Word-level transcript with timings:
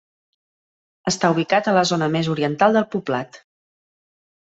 Està 1.11 1.31
ubicat 1.35 1.71
a 1.73 1.77
la 1.81 1.85
zona 1.91 2.09
més 2.17 2.33
oriental 2.39 2.81
del 2.81 2.91
poblat. 2.97 3.43